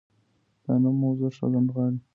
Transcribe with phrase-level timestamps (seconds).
[0.63, 1.99] دا نوم موضوع ښه رانغاړي.